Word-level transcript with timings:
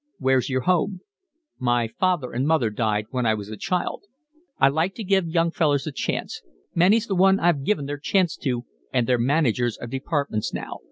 "Where's 0.17 0.49
your 0.49 0.61
home?" 0.61 1.01
"My 1.59 1.87
father 1.87 2.31
and 2.31 2.47
mother 2.47 2.71
died 2.71 3.05
when 3.11 3.27
I 3.27 3.35
was 3.35 3.49
a 3.49 3.55
child." 3.55 4.05
"I 4.57 4.67
like 4.67 4.95
to 4.95 5.03
give 5.03 5.27
young 5.27 5.51
fellers 5.51 5.85
a 5.85 5.91
chance. 5.91 6.41
Many's 6.73 7.05
the 7.05 7.13
one 7.13 7.39
I've 7.39 7.63
given 7.63 7.85
their 7.85 7.99
chance 7.99 8.35
to 8.37 8.65
and 8.91 9.05
they're 9.05 9.19
managers 9.19 9.77
of 9.77 9.91
departments 9.91 10.55
now. 10.55 10.79